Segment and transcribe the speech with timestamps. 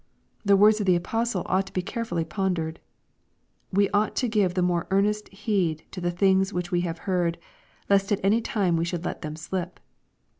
[0.43, 2.79] The words of the apostle ought to be carefully pondered:
[3.15, 7.37] \" We ought to give the more earnest heed to the things' which we have heard,
[7.87, 9.79] lest at any time we should let them slip."